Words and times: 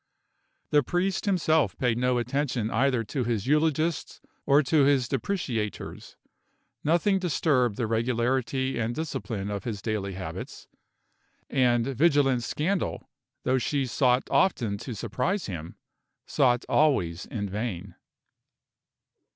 The 0.71 0.81
priest 0.81 1.25
himself 1.25 1.77
paid 1.77 1.95
no 1.99 2.17
attention 2.17 2.71
either 2.71 3.03
to 3.03 3.23
his 3.23 3.45
eulogists 3.45 4.19
or 4.47 4.57
his 4.63 5.07
depreciators. 5.07 6.15
Nothing 6.83 7.19
disturbed 7.19 7.77
the 7.77 7.85
regularity 7.85 8.79
and 8.79 8.95
discipline 8.95 9.51
of 9.51 9.63
his 9.63 9.79
daily 9.79 10.13
habits; 10.13 10.67
and 11.51 11.85
vigilant 11.85 12.41
Scandal, 12.41 13.07
though 13.43 13.59
she 13.59 13.85
sought 13.85 14.23
often 14.31 14.79
to 14.79 14.95
surprise 14.95 15.45
him, 15.45 15.75
sought 16.25 16.65
always 16.67 17.27
in 17.27 17.47
vain. 17.47 17.93